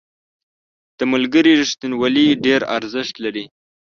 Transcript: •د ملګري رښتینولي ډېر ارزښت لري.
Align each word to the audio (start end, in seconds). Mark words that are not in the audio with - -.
•د 0.97 0.99
ملګري 1.13 1.53
رښتینولي 1.61 2.27
ډېر 2.45 2.61
ارزښت 2.77 3.15
لري. 3.25 3.45